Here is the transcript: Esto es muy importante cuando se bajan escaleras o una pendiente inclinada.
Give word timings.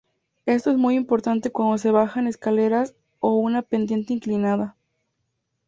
Esto 0.47 0.71
es 0.71 0.77
muy 0.79 0.95
importante 0.95 1.51
cuando 1.51 1.77
se 1.77 1.91
bajan 1.91 2.25
escaleras 2.25 2.95
o 3.19 3.35
una 3.35 3.61
pendiente 3.61 4.13
inclinada. 4.13 4.75